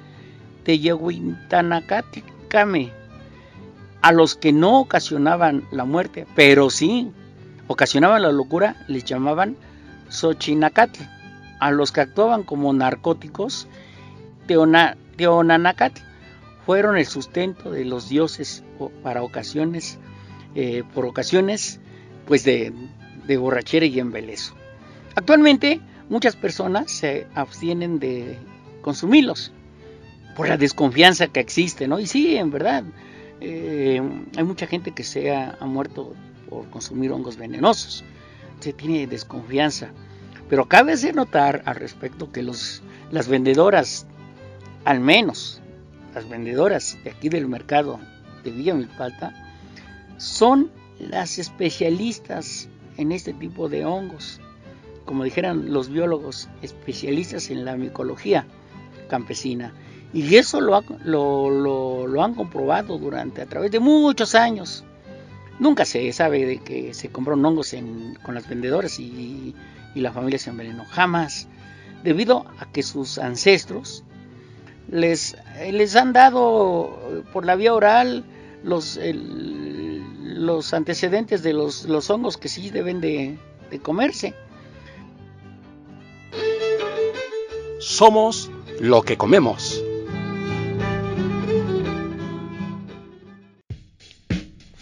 Teyehuintanacatl-Came. 0.64 2.92
A 4.04 4.12
los 4.12 4.36
que 4.36 4.54
no 4.54 4.80
ocasionaban 4.80 5.64
la 5.72 5.86
muerte, 5.86 6.28
pero 6.36 6.70
sí 6.70 7.10
ocasionaban 7.66 8.22
la 8.22 8.32
locura, 8.32 8.76
les 8.88 9.06
llamaban 9.06 9.58
Xochinacatl 10.10 11.02
a 11.62 11.70
los 11.70 11.92
que 11.92 12.02
actuaban 12.02 12.42
como 12.42 12.74
narcóticos, 12.74 13.68
Teonanacatl, 14.48 16.02
fueron 16.66 16.98
el 16.98 17.06
sustento 17.06 17.70
de 17.70 17.86
los 17.86 18.10
dioses 18.10 18.64
para 19.04 19.22
ocasiones, 19.22 20.00
eh, 20.56 20.84
por 20.96 21.06
ocasiones, 21.06 21.80
pues 22.26 22.44
de, 22.44 22.74
de 23.28 23.38
borrachera 23.38 23.86
y 23.86 24.00
embelezo. 24.00 24.56
Actualmente 25.16 25.80
muchas 26.10 26.36
personas 26.36 26.92
se 26.92 27.28
abstienen 27.36 28.00
de 28.00 28.40
consumirlos 28.82 29.52
por 30.36 30.50
la 30.50 30.58
desconfianza 30.58 31.28
que 31.28 31.42
existe, 31.42 31.88
¿no? 31.88 32.00
Y 32.00 32.08
sí, 32.08 32.38
en 32.38 32.50
verdad, 32.50 32.84
eh, 33.40 34.02
hay 34.36 34.44
mucha 34.44 34.66
gente 34.66 34.94
que 34.94 35.04
se 35.04 35.32
ha, 35.32 35.58
ha, 35.60 35.66
muerto 35.68 36.16
por 36.50 36.68
consumir 36.72 37.12
hongos 37.12 37.38
venenosos. 37.38 38.04
Se 38.62 38.74
tiene 38.74 39.06
desconfianza. 39.06 39.92
Pero 40.52 40.68
cabe 40.68 40.98
notar 41.14 41.62
al 41.64 41.76
respecto 41.78 42.30
que 42.34 42.44
los, 42.44 42.82
las 43.10 43.30
vendedoras, 43.30 44.06
al 44.84 45.00
menos 45.00 45.62
las 46.14 46.28
vendedoras 46.28 46.98
de 47.06 47.12
aquí 47.12 47.30
del 47.30 47.48
mercado 47.48 48.02
de 48.44 48.52
Villa 48.52 48.74
Milpalta, 48.74 49.34
son 50.18 50.70
las 51.00 51.40
especialistas 51.40 52.68
en 52.98 53.14
este 53.14 53.32
tipo 53.32 53.70
de 53.70 53.86
hongos. 53.86 54.42
Como 55.06 55.24
dijeran 55.24 55.72
los 55.72 55.88
biólogos, 55.88 56.50
especialistas 56.62 57.50
en 57.50 57.64
la 57.64 57.78
micología 57.78 58.46
campesina. 59.08 59.74
Y 60.14 60.36
eso 60.36 60.60
lo, 60.60 60.84
lo, 61.06 61.50
lo, 62.08 62.24
han 62.24 62.36
comprobado 62.36 62.98
durante, 62.98 63.42
a 63.42 63.46
través 63.46 63.72
de 63.72 63.80
muchos 63.80 64.36
años. 64.36 64.84
Nunca 65.60 65.86
se 65.86 66.12
sabe 66.14 66.46
de 66.46 66.58
que 66.60 66.94
se 66.94 67.10
compraron 67.10 67.46
hongos 67.46 67.76
con 68.24 68.36
las 68.36 68.48
vendedoras 68.48 69.00
y 69.00 69.54
y 69.94 70.02
la 70.02 70.12
familia 70.12 70.40
se 70.40 70.50
envenenó. 70.50 70.86
Jamás. 70.86 71.48
Debido 72.04 72.46
a 72.60 72.66
que 72.72 72.82
sus 72.82 73.20
ancestros 73.20 74.04
les, 74.90 75.38
les 75.72 75.96
han 75.96 76.14
dado 76.14 77.24
por 77.32 77.46
la 77.46 77.56
vía 77.56 77.74
oral 77.74 78.24
los, 78.64 79.00
los 80.24 80.74
antecedentes 80.74 81.44
de 81.44 81.54
los, 81.54 81.86
los, 81.86 82.10
hongos 82.10 82.38
que 82.38 82.50
sí 82.50 82.72
deben 82.72 83.02
de, 83.02 83.38
de 83.70 83.80
comerse. 83.80 84.34
Somos 87.80 88.50
lo 88.80 89.04
que 89.04 89.18
comemos. 89.18 89.84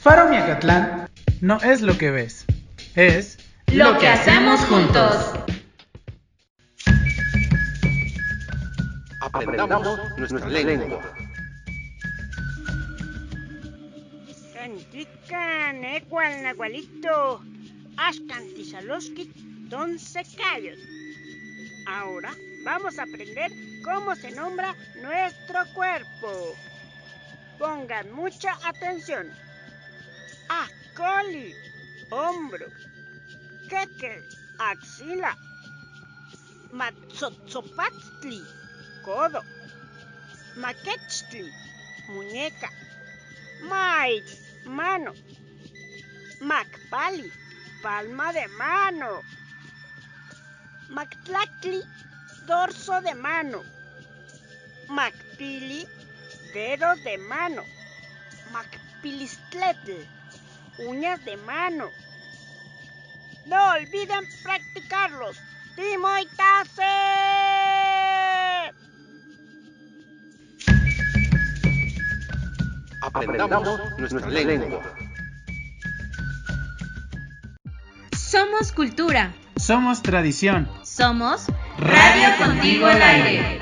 Faro 0.09 0.27
Miacatlán 0.27 1.07
no 1.39 1.61
es 1.61 1.81
lo 1.81 1.95
que 1.95 2.09
ves, 2.09 2.43
es 2.95 3.37
lo 3.71 3.95
que 3.99 4.07
hacemos 4.07 4.59
juntos. 4.61 5.33
Aprendamos 9.21 9.99
nuestra 10.17 10.49
lengua. 10.49 10.99
Cantican, 14.55 15.83
ecual, 15.83 16.41
nahualito, 16.41 17.43
ascantizaloski, 17.97 19.31
don 19.69 19.99
secayos. 19.99 20.79
Ahora 21.85 22.31
vamos 22.63 22.97
a 22.97 23.03
aprender 23.03 23.51
cómo 23.83 24.15
se 24.15 24.31
nombra 24.31 24.73
nuestro 25.03 25.59
cuerpo. 25.75 26.55
Pongan 27.59 28.11
mucha 28.11 28.57
atención. 28.67 29.27
Acoli, 30.49 31.55
hombro. 32.11 32.65
Queque, 33.69 34.13
axila. 34.57 35.31
Matzotzopatztli, 36.71 38.41
codo. 39.05 39.41
Maquechtli, 40.55 41.45
muñeca. 42.13 42.69
Mait, 43.69 44.27
mano. 44.65 45.13
Macpali, 46.41 47.31
palma 47.83 48.33
de 48.33 48.47
mano. 48.47 49.21
Mactlactli, 50.89 51.81
dorso 52.47 53.01
de 53.01 53.13
mano. 53.13 53.63
Macpili, 54.87 55.87
dedo 56.53 56.95
de 57.05 57.17
mano. 57.19 57.63
Macpilistletl, 58.51 60.18
uñas 60.87 61.23
de 61.25 61.37
mano. 61.37 61.89
No 63.45 63.71
olviden 63.71 64.25
practicarlos. 64.43 65.37
¡Timoitase! 65.75 66.83
Aprendamos 73.01 73.79
nuestra 73.97 74.29
lengua. 74.29 74.81
Somos 78.11 78.71
cultura. 78.71 79.33
Somos 79.55 80.01
tradición. 80.01 80.69
Somos 80.83 81.47
Radio 81.77 82.37
Contigo 82.37 82.85
al 82.85 83.01
Aire. 83.01 83.58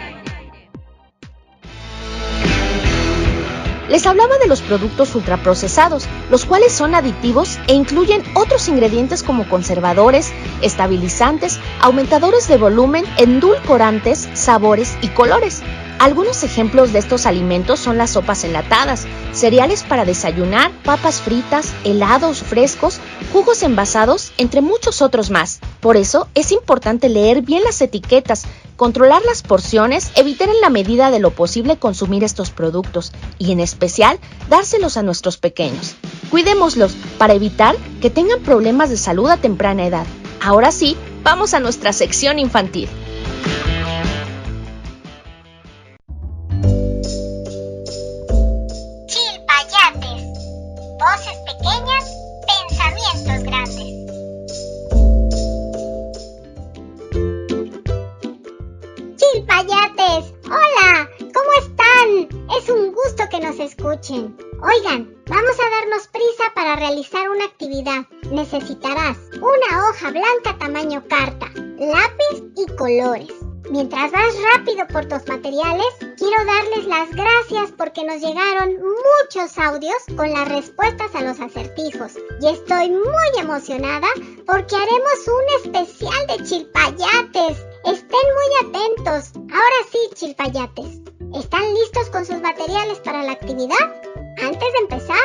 Les 3.90 4.06
hablaba 4.06 4.38
de 4.38 4.48
los 4.48 4.62
productos 4.62 5.16
ultraprocesados, 5.16 6.06
los 6.30 6.46
cuales 6.46 6.74
son 6.74 6.94
aditivos 6.94 7.58
e 7.68 7.74
incluyen 7.74 8.22
otros 8.36 8.68
ingredientes 8.68 9.24
como 9.24 9.48
conservadores, 9.48 10.32
estabilizantes, 10.62 11.60
aumentadores 11.80 12.48
de 12.48 12.58
volumen, 12.58 13.06
endulcorantes, 13.18 14.28
sabores 14.34 14.98
y 15.02 15.08
colores. 15.08 15.62
Algunos 16.00 16.44
ejemplos 16.44 16.94
de 16.94 17.00
estos 17.00 17.26
alimentos 17.26 17.80
son 17.80 17.98
las 17.98 18.12
sopas 18.12 18.44
enlatadas, 18.44 19.08
cereales 19.34 19.84
para 19.84 20.06
desayunar, 20.06 20.72
papas 20.84 21.22
fritas, 21.22 21.74
helados 21.84 22.44
frescos, 22.44 23.00
jugos 23.34 23.64
envasados, 23.64 24.32
entre 24.38 24.62
muchos 24.62 25.02
otros 25.02 25.32
más. 25.32 25.60
Por 25.80 25.98
eso 25.98 26.28
es 26.36 26.52
importante 26.52 27.10
leer 27.10 27.42
bien 27.42 27.64
las 27.64 27.82
etiquetas, 27.82 28.46
controlar 28.78 29.22
las 29.26 29.42
porciones, 29.44 30.12
evitar 30.16 30.48
en 30.48 30.62
la 30.62 30.70
medida 30.70 31.12
de 31.12 31.20
lo 31.20 31.32
posible 31.32 31.76
consumir 31.78 32.24
estos 32.24 32.52
productos 32.52 33.12
y 33.38 33.52
en 33.52 33.60
especial 33.60 34.20
dárselos 34.50 34.96
a 34.96 35.04
nuestros 35.04 35.38
pequeños. 35.38 35.96
Cuidémoslos 36.30 36.96
para 37.18 37.34
evitar 37.34 37.76
que 38.02 38.10
tengan 38.10 38.42
problemas 38.42 38.90
de 38.90 38.98
salud 38.98 39.30
a 39.30 39.38
temprana 39.38 39.86
edad. 39.86 40.06
Ahora 40.40 40.72
sí, 40.72 40.96
vamos 41.24 41.54
a 41.54 41.60
nuestra 41.60 41.92
sección 41.92 42.40
infantil. 42.40 42.88
Materiales, 75.28 75.94
quiero 76.18 76.46
darles 76.46 76.86
las 76.86 77.10
gracias 77.12 77.72
porque 77.78 78.04
nos 78.04 78.22
llegaron 78.22 78.78
muchos 78.78 79.58
audios 79.58 79.98
con 80.16 80.32
las 80.32 80.48
respuestas 80.48 81.14
a 81.16 81.22
los 81.22 81.40
acertijos. 81.40 82.14
Y 82.42 82.48
estoy 82.48 82.90
muy 82.92 83.40
emocionada 83.40 84.08
porque 84.46 84.76
haremos 84.76 85.28
un 85.28 85.66
especial 85.66 86.28
de 86.28 86.44
chilpayates. 86.44 87.58
Estén 87.86 88.28
muy 88.36 88.70
atentos. 88.70 89.32
Ahora 89.36 89.80
sí, 89.92 90.00
chilpayates. 90.16 91.02
¿Están 91.36 91.74
listos 91.74 92.10
con 92.10 92.26
sus 92.26 92.42
materiales 92.42 93.00
para 93.00 93.24
la 93.24 93.34
actividad? 93.34 93.76
Antes 94.42 94.74
de 94.74 94.80
empezar, 94.82 95.20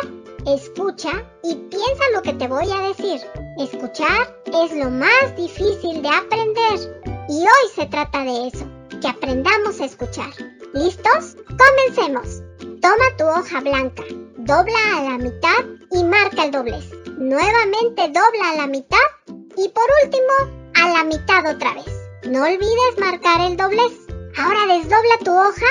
escucha 0.46 1.10
y 1.44 1.54
piensa 1.54 2.04
lo 2.14 2.22
que 2.22 2.32
te 2.32 2.48
voy 2.48 2.70
a 2.70 2.88
decir. 2.88 3.20
Escuchar 3.58 4.36
es 4.46 4.74
lo 4.74 4.90
más 4.90 5.36
difícil 5.36 6.02
de 6.02 6.08
aprender. 6.08 7.02
Y 7.28 7.40
hoy 7.42 7.70
se 7.74 7.86
trata 7.86 8.24
de 8.24 8.48
eso, 8.48 8.66
que 9.02 9.08
aprendamos 9.08 9.80
a 9.80 9.84
escuchar. 9.84 10.30
¿Listos? 10.74 11.36
Comencemos. 11.58 12.40
Toma 12.80 13.16
tu 13.18 13.24
hoja 13.24 13.60
blanca, 13.60 14.04
dobla 14.38 14.78
a 14.96 15.02
la 15.02 15.18
mitad 15.18 15.64
y 15.90 16.04
marca 16.04 16.44
el 16.44 16.52
doblez. 16.52 16.88
Nuevamente 17.18 18.08
dobla 18.08 18.50
a 18.52 18.56
la 18.58 18.66
mitad 18.68 19.08
y 19.56 19.68
por 19.70 19.84
último 20.04 20.72
a 20.74 20.88
la 20.92 21.04
mitad 21.04 21.52
otra 21.52 21.74
vez. 21.74 21.90
No 22.30 22.44
olvides 22.44 22.98
marcar 23.00 23.40
el 23.40 23.56
doblez. 23.56 23.92
Ahora 24.38 24.72
desdobla 24.72 25.18
tu 25.24 25.32
hoja 25.32 25.66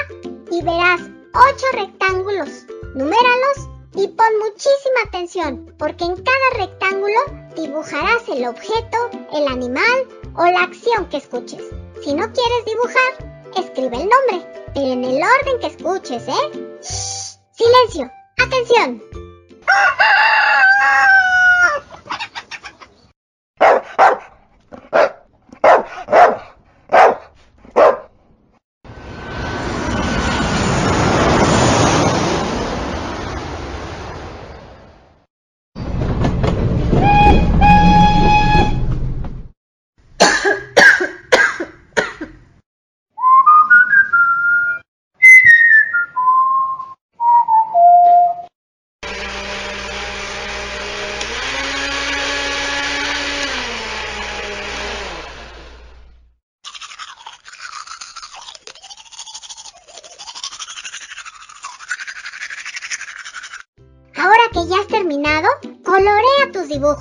y 0.51 0.61
verás 0.61 1.01
8 1.33 1.65
rectángulos. 1.73 2.65
Numéralos 2.95 3.69
y 3.95 4.09
pon 4.09 4.39
muchísima 4.39 5.01
atención 5.07 5.73
porque 5.79 6.03
en 6.03 6.15
cada 6.15 6.65
rectángulo 6.65 7.19
dibujarás 7.55 8.27
el 8.27 8.45
objeto, 8.45 8.97
el 9.33 9.47
animal 9.47 10.07
o 10.35 10.45
la 10.45 10.63
acción 10.63 11.07
que 11.07 11.17
escuches. 11.17 11.63
Si 12.03 12.15
no 12.15 12.23
quieres 12.33 12.65
dibujar, 12.65 13.13
escribe 13.55 13.97
el 13.97 14.09
nombre, 14.09 14.71
pero 14.73 14.87
en 14.87 15.03
el 15.03 15.21
orden 15.21 15.59
que 15.59 15.67
escuches, 15.67 16.27
¿eh? 16.27 16.79
Shh, 16.81 17.37
silencio, 17.51 18.11
atención. 18.39 19.03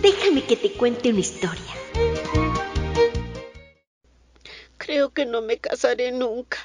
Déjame 0.00 0.44
que 0.44 0.54
te 0.54 0.70
cuente 0.70 1.10
una 1.10 1.18
historia. 1.18 1.74
Creo 4.78 5.10
que 5.10 5.26
no 5.26 5.42
me 5.42 5.58
casaré 5.58 6.12
nunca. 6.12 6.58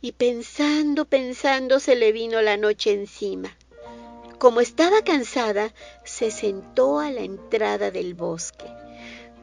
Y 0.00 0.12
pensando, 0.12 1.04
pensando, 1.06 1.80
se 1.80 1.96
le 1.96 2.12
vino 2.12 2.40
la 2.42 2.56
noche 2.56 2.92
encima. 2.92 3.56
Como 4.38 4.60
estaba 4.60 5.02
cansada, 5.02 5.74
se 6.04 6.30
sentó 6.30 7.00
a 7.00 7.10
la 7.10 7.22
entrada 7.22 7.90
del 7.90 8.14
bosque. 8.14 8.66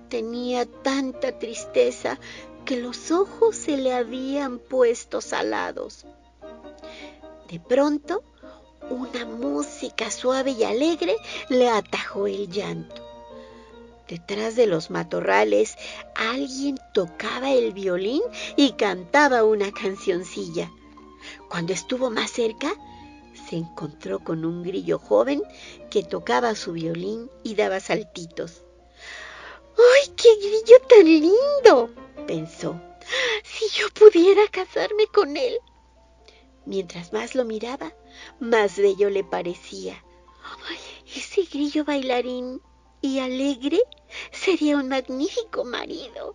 Tenía 0.08 0.66
tanta 0.66 1.38
tristeza 1.38 2.18
que 2.64 2.78
los 2.78 3.12
ojos 3.12 3.58
se 3.58 3.76
le 3.76 3.94
habían 3.94 4.60
puesto 4.60 5.20
salados. 5.20 6.06
De 7.50 7.60
pronto, 7.60 8.24
una 8.90 9.26
música 9.26 10.10
suave 10.10 10.52
y 10.52 10.64
alegre 10.64 11.16
le 11.50 11.70
atajó 11.70 12.28
el 12.28 12.50
llanto. 12.50 13.04
Detrás 14.08 14.56
de 14.56 14.68
los 14.68 14.92
matorrales 14.92 15.76
alguien 16.16 16.78
tocaba 16.94 17.52
el 17.52 17.74
violín 17.74 18.22
y 18.56 18.74
cantaba 18.74 19.44
una 19.44 19.72
cancioncilla. 19.72 20.72
Cuando 21.50 21.74
estuvo 21.74 22.12
más 22.12 22.30
cerca, 22.32 22.72
se 23.50 23.58
encontró 23.58 24.24
con 24.24 24.46
un 24.46 24.64
grillo 24.64 25.00
joven 25.00 25.42
que 25.90 26.04
tocaba 26.04 26.56
su 26.56 26.74
violín 26.74 27.30
y 27.44 27.56
daba 27.56 27.80
saltitos. 27.80 28.64
¡Ay, 29.78 30.14
qué 30.16 30.30
grillo 30.38 30.80
tan 30.88 31.06
lindo! 31.06 31.90
pensó. 32.28 32.80
Si 33.44 33.70
yo 33.80 33.88
pudiera 33.90 34.48
casarme 34.52 35.08
con 35.08 35.38
él. 35.38 35.58
Mientras 36.66 37.14
más 37.14 37.36
lo 37.36 37.46
miraba, 37.46 37.94
más 38.40 38.78
bello 38.78 39.10
le 39.10 39.24
parecía. 39.24 40.04
¡Ay, 40.70 40.78
ese 41.16 41.44
grillo 41.44 41.86
bailarín 41.86 42.62
y 43.02 43.20
alegre 43.20 43.82
sería 44.32 44.78
un 44.78 44.90
magnífico 44.90 45.64
marido. 45.64 46.34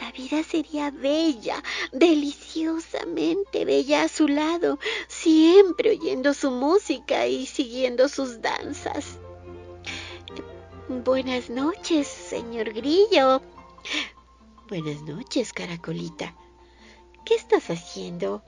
La 0.00 0.12
vida 0.12 0.42
sería 0.42 0.90
bella, 0.90 1.62
deliciosamente 1.92 3.64
bella 3.64 4.04
a 4.04 4.08
su 4.08 4.28
lado, 4.28 4.78
siempre 5.08 5.90
oyendo 5.90 6.34
su 6.34 6.50
música 6.50 7.26
y 7.26 7.46
siguiendo 7.46 8.08
sus 8.08 8.40
danzas. 8.40 9.18
Buenas 10.88 11.50
noches, 11.50 12.06
señor 12.06 12.72
Grillo. 12.72 13.42
Buenas 14.68 15.02
noches, 15.02 15.52
Caracolita. 15.52 16.34
¿Qué 17.24 17.34
estás 17.34 17.68
haciendo? 17.68 18.42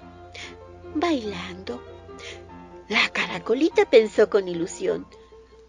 Bailando. 0.94 1.82
La 2.88 3.08
Caracolita 3.10 3.88
pensó 3.88 4.28
con 4.28 4.48
ilusión. 4.48 5.06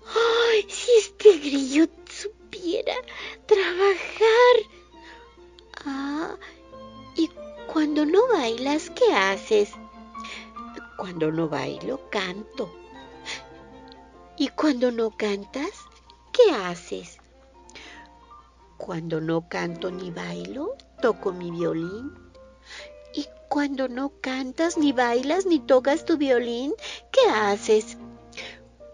¡Ay, 0.05 0.65
si 0.67 0.91
este 0.97 1.37
grillo 1.37 1.87
supiera 2.09 2.95
trabajar! 3.45 4.55
Ah, 5.85 6.35
¿y 7.15 7.29
cuando 7.71 8.05
no 8.05 8.27
bailas, 8.27 8.89
qué 8.89 9.13
haces? 9.13 9.71
Cuando 10.97 11.31
no 11.31 11.47
bailo, 11.47 12.09
canto. 12.09 12.73
¿Y 14.37 14.47
cuando 14.49 14.91
no 14.91 15.11
cantas, 15.11 15.71
qué 16.31 16.51
haces? 16.51 17.19
Cuando 18.77 19.21
no 19.21 19.47
canto 19.47 19.91
ni 19.91 20.09
bailo, 20.09 20.75
toco 21.01 21.31
mi 21.31 21.51
violín. 21.51 22.30
¿Y 23.51 23.53
cuando 23.53 23.89
no 23.89 24.13
cantas, 24.21 24.77
ni 24.77 24.93
bailas, 24.93 25.45
ni 25.45 25.59
tocas 25.59 26.05
tu 26.05 26.15
violín, 26.15 26.73
qué 27.11 27.29
haces? 27.29 27.97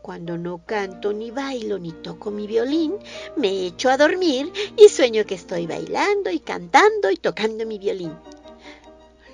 Cuando 0.02 0.36
no 0.36 0.66
canto, 0.66 1.14
ni 1.14 1.30
bailo, 1.30 1.78
ni 1.78 1.92
toco 1.92 2.32
mi 2.32 2.48
violín, 2.48 2.96
me 3.36 3.68
echo 3.68 3.92
a 3.92 3.98
dormir 3.98 4.52
y 4.76 4.90
sueño 4.90 5.28
que 5.28 5.36
estoy 5.36 5.68
bailando 5.68 6.32
y 6.32 6.40
cantando 6.40 7.12
y 7.12 7.18
tocando 7.18 7.68
mi 7.68 7.78
violín. 7.78 8.18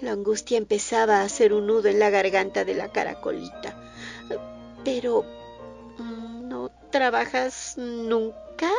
La 0.01 0.12
angustia 0.12 0.57
empezaba 0.57 1.21
a 1.21 1.23
hacer 1.23 1.53
un 1.53 1.67
nudo 1.67 1.88
en 1.88 1.99
la 1.99 2.09
garganta 2.09 2.65
de 2.65 2.73
la 2.73 2.91
caracolita. 2.91 3.81
Pero, 4.83 5.23
¿no 5.99 6.69
trabajas 6.91 7.75
nunca? 7.77 8.69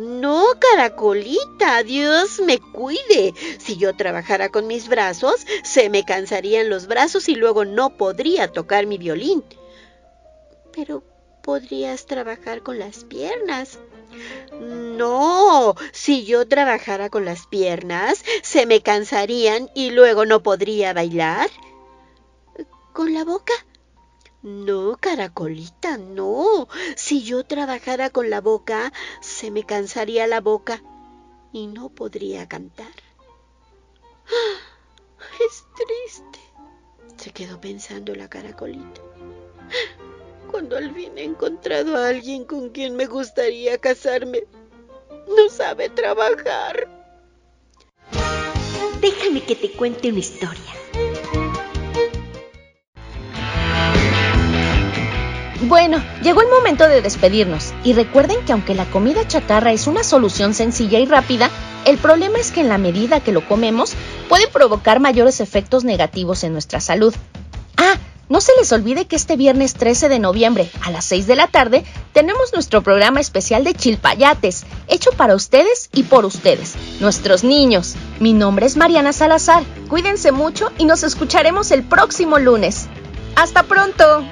No, 0.00 0.46
caracolita, 0.58 1.82
Dios 1.82 2.40
me 2.40 2.58
cuide. 2.58 3.34
Si 3.58 3.76
yo 3.76 3.94
trabajara 3.94 4.48
con 4.48 4.66
mis 4.66 4.88
brazos, 4.88 5.46
se 5.62 5.90
me 5.90 6.04
cansarían 6.06 6.70
los 6.70 6.86
brazos 6.86 7.28
y 7.28 7.34
luego 7.34 7.66
no 7.66 7.90
podría 7.98 8.50
tocar 8.50 8.86
mi 8.86 8.96
violín. 8.96 9.44
Pero 10.72 11.02
podrías 11.42 12.06
trabajar 12.06 12.62
con 12.62 12.78
las 12.78 13.04
piernas. 13.04 13.78
No, 14.58 15.74
si 15.92 16.24
yo 16.24 16.48
trabajara 16.48 17.10
con 17.10 17.26
las 17.26 17.46
piernas, 17.46 18.24
se 18.42 18.64
me 18.64 18.80
cansarían 18.80 19.70
y 19.74 19.90
luego 19.90 20.24
no 20.24 20.42
podría 20.42 20.94
bailar. 20.94 21.50
¿Con 22.94 23.12
la 23.12 23.24
boca? 23.24 23.52
No, 24.42 24.96
caracolita, 24.98 25.98
no. 25.98 26.68
Si 26.96 27.22
yo 27.22 27.44
trabajara 27.44 28.10
con 28.10 28.30
la 28.30 28.40
boca, 28.40 28.92
se 29.20 29.50
me 29.50 29.64
cansaría 29.64 30.26
la 30.26 30.40
boca 30.40 30.82
y 31.52 31.66
no 31.66 31.90
podría 31.90 32.48
cantar. 32.48 32.92
Es 35.46 35.64
triste, 35.74 36.38
se 37.16 37.32
quedó 37.32 37.60
pensando 37.60 38.14
la 38.14 38.28
caracolita 38.28 39.00
cuando 40.50 40.76
al 40.76 40.92
fin 40.94 41.16
he 41.16 41.24
encontrado 41.24 41.96
a 41.96 42.08
alguien 42.08 42.44
con 42.44 42.70
quien 42.70 42.96
me 42.96 43.06
gustaría 43.06 43.78
casarme. 43.78 44.44
No 45.28 45.48
sabe 45.48 45.88
trabajar. 45.88 46.88
Déjame 49.00 49.44
que 49.44 49.54
te 49.54 49.70
cuente 49.72 50.10
una 50.10 50.18
historia. 50.18 50.79
Bueno, 55.62 56.02
llegó 56.22 56.40
el 56.40 56.48
momento 56.48 56.88
de 56.88 57.02
despedirnos 57.02 57.74
y 57.84 57.92
recuerden 57.92 58.42
que 58.46 58.52
aunque 58.52 58.74
la 58.74 58.86
comida 58.86 59.28
chatarra 59.28 59.72
es 59.72 59.86
una 59.86 60.02
solución 60.02 60.54
sencilla 60.54 60.98
y 60.98 61.04
rápida, 61.04 61.50
el 61.84 61.98
problema 61.98 62.38
es 62.38 62.50
que 62.50 62.62
en 62.62 62.70
la 62.70 62.78
medida 62.78 63.20
que 63.20 63.32
lo 63.32 63.46
comemos 63.46 63.92
puede 64.30 64.48
provocar 64.48 65.00
mayores 65.00 65.40
efectos 65.40 65.84
negativos 65.84 66.44
en 66.44 66.54
nuestra 66.54 66.80
salud. 66.80 67.14
Ah, 67.76 67.98
no 68.30 68.40
se 68.40 68.52
les 68.58 68.72
olvide 68.72 69.06
que 69.06 69.16
este 69.16 69.36
viernes 69.36 69.74
13 69.74 70.08
de 70.08 70.18
noviembre 70.18 70.70
a 70.80 70.90
las 70.90 71.04
6 71.04 71.26
de 71.26 71.36
la 71.36 71.46
tarde 71.46 71.84
tenemos 72.14 72.54
nuestro 72.54 72.82
programa 72.82 73.20
especial 73.20 73.62
de 73.62 73.74
Chilpayates, 73.74 74.64
hecho 74.88 75.10
para 75.10 75.34
ustedes 75.34 75.90
y 75.92 76.04
por 76.04 76.24
ustedes, 76.24 76.74
nuestros 77.00 77.44
niños. 77.44 77.96
Mi 78.18 78.32
nombre 78.32 78.64
es 78.64 78.78
Mariana 78.78 79.12
Salazar. 79.12 79.64
Cuídense 79.88 80.32
mucho 80.32 80.72
y 80.78 80.86
nos 80.86 81.02
escucharemos 81.02 81.70
el 81.70 81.82
próximo 81.82 82.38
lunes. 82.38 82.86
¡Hasta 83.36 83.64
pronto! 83.64 84.24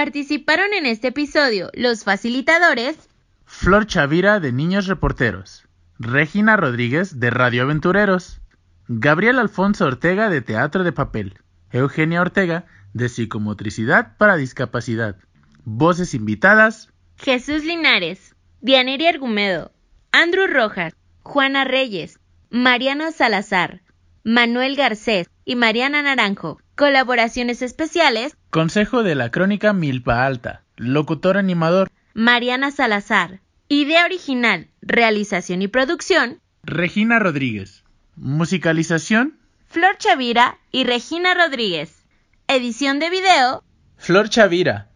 Participaron 0.00 0.72
en 0.72 0.86
este 0.86 1.08
episodio 1.08 1.68
los 1.74 2.04
facilitadores 2.04 2.96
Flor 3.44 3.86
Chavira 3.86 4.40
de 4.40 4.50
Niños 4.50 4.86
Reporteros, 4.86 5.66
Regina 5.98 6.56
Rodríguez 6.56 7.20
de 7.20 7.28
Radio 7.28 7.64
Aventureros, 7.64 8.40
Gabriel 8.88 9.38
Alfonso 9.38 9.84
Ortega 9.84 10.30
de 10.30 10.40
Teatro 10.40 10.84
de 10.84 10.92
Papel, 10.92 11.34
Eugenia 11.70 12.22
Ortega 12.22 12.64
de 12.94 13.10
Psicomotricidad 13.10 14.16
para 14.16 14.36
Discapacidad. 14.36 15.16
Voces 15.64 16.14
invitadas. 16.14 16.88
Jesús 17.18 17.62
Linares, 17.62 18.34
Dianeri 18.62 19.06
Argumedo, 19.06 19.70
Andrew 20.12 20.46
Rojas, 20.46 20.94
Juana 21.20 21.64
Reyes, 21.64 22.18
Mariana 22.48 23.12
Salazar, 23.12 23.82
Manuel 24.24 24.76
Garcés 24.76 25.28
y 25.44 25.56
Mariana 25.56 26.00
Naranjo. 26.00 26.58
Colaboraciones 26.80 27.60
especiales. 27.60 28.34
Consejo 28.48 29.02
de 29.02 29.14
la 29.14 29.30
Crónica 29.30 29.74
Milpa 29.74 30.24
Alta. 30.24 30.62
Locutor 30.76 31.36
animador. 31.36 31.90
Mariana 32.14 32.70
Salazar. 32.70 33.40
Idea 33.68 34.06
original, 34.06 34.68
realización 34.80 35.60
y 35.60 35.68
producción. 35.68 36.40
Regina 36.62 37.18
Rodríguez. 37.18 37.84
Musicalización. 38.16 39.38
Flor 39.66 39.98
Chavira 39.98 40.56
y 40.72 40.84
Regina 40.84 41.34
Rodríguez. 41.34 42.02
Edición 42.48 42.98
de 42.98 43.10
video. 43.10 43.62
Flor 43.98 44.30
Chavira. 44.30 44.88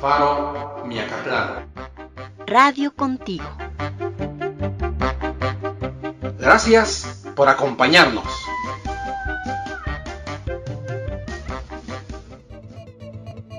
Faro 0.00 0.84
Miacatlán. 0.86 1.66
Radio 2.46 2.94
contigo. 2.94 3.59
Gracias 6.40 7.22
por 7.36 7.50
acompañarnos. 7.50 8.24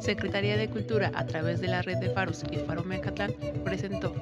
Secretaría 0.01 0.57
de 0.57 0.67
Cultura, 0.67 1.11
a 1.13 1.25
través 1.27 1.61
de 1.61 1.67
la 1.67 1.83
red 1.83 1.97
de 1.97 2.09
Faros 2.09 2.43
y 2.49 2.57
Faro 2.57 2.83
Mecatlán, 2.83 3.33
presentó 3.63 4.13